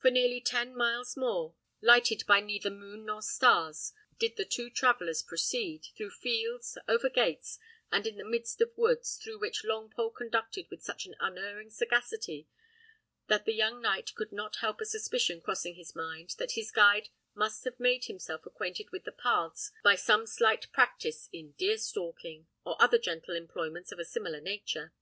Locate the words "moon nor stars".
2.70-3.92